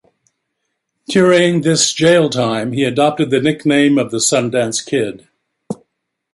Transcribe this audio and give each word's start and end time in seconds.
During 1.09 1.61
this 1.61 1.93
jail 1.93 2.27
time, 2.31 2.71
he 2.73 2.83
adopted 2.85 3.29
the 3.29 3.39
nickname 3.39 3.99
of 3.99 4.09
the 4.09 4.17
Sundance 4.17 4.83
Kid. 4.83 5.27